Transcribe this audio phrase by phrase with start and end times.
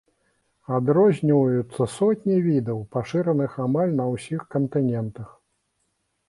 [0.77, 5.29] Адрозніваюцца сотні відаў, пашыраных амаль на ўсіх кантынентах.